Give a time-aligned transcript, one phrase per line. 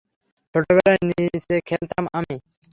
[0.55, 2.35] ছোটবেলায়, নিচে খেলতাম আমি।